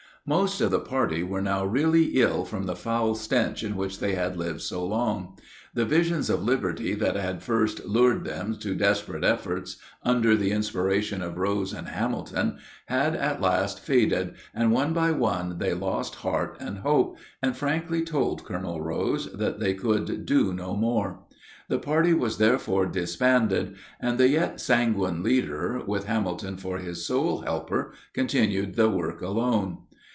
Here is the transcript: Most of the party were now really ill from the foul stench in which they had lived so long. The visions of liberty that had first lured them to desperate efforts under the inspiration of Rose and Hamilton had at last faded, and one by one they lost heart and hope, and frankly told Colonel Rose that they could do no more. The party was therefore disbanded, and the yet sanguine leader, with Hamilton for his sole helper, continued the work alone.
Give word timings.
Most 0.23 0.61
of 0.61 0.69
the 0.69 0.79
party 0.79 1.23
were 1.23 1.41
now 1.41 1.65
really 1.65 2.05
ill 2.21 2.45
from 2.45 2.67
the 2.67 2.75
foul 2.75 3.15
stench 3.15 3.63
in 3.63 3.75
which 3.75 3.97
they 3.97 4.13
had 4.13 4.37
lived 4.37 4.61
so 4.61 4.85
long. 4.85 5.35
The 5.73 5.83
visions 5.83 6.29
of 6.29 6.43
liberty 6.43 6.93
that 6.93 7.15
had 7.15 7.41
first 7.41 7.83
lured 7.85 8.23
them 8.23 8.57
to 8.59 8.75
desperate 8.75 9.23
efforts 9.23 9.77
under 10.03 10.35
the 10.35 10.51
inspiration 10.51 11.23
of 11.23 11.39
Rose 11.39 11.73
and 11.73 11.87
Hamilton 11.87 12.59
had 12.85 13.15
at 13.15 13.41
last 13.41 13.79
faded, 13.79 14.35
and 14.53 14.71
one 14.71 14.93
by 14.93 15.09
one 15.09 15.57
they 15.57 15.73
lost 15.73 16.13
heart 16.21 16.55
and 16.59 16.77
hope, 16.77 17.17
and 17.41 17.57
frankly 17.57 18.03
told 18.03 18.45
Colonel 18.45 18.79
Rose 18.79 19.25
that 19.33 19.59
they 19.59 19.73
could 19.73 20.27
do 20.27 20.53
no 20.53 20.75
more. 20.75 21.23
The 21.67 21.79
party 21.79 22.13
was 22.13 22.37
therefore 22.37 22.85
disbanded, 22.85 23.73
and 23.99 24.19
the 24.19 24.29
yet 24.29 24.61
sanguine 24.61 25.23
leader, 25.23 25.81
with 25.83 26.05
Hamilton 26.05 26.57
for 26.57 26.77
his 26.77 27.07
sole 27.07 27.41
helper, 27.41 27.93
continued 28.13 28.75
the 28.75 28.87
work 28.87 29.23
alone. 29.23 29.79